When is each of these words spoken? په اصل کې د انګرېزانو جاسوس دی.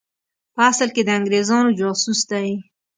په 0.55 0.61
اصل 0.71 0.89
کې 0.95 1.01
د 1.05 1.09
انګرېزانو 1.17 1.75
جاسوس 1.79 2.19
دی. 2.31 2.49